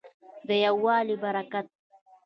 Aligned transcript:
د 0.47 0.49
یووالي 0.65 1.15
په 1.21 1.21
برکت. 1.23 1.65